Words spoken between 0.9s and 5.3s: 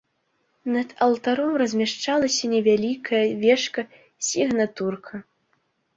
алтаром размяшчалася невялікая вежка-сігнатурка.